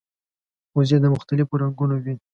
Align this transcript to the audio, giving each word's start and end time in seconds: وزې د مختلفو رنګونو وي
وزې 0.75 0.97
د 1.01 1.05
مختلفو 1.15 1.61
رنګونو 1.63 1.95
وي 2.03 2.15